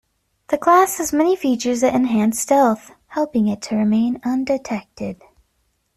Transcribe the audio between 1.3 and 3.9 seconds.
features that enhance stealth, helping it to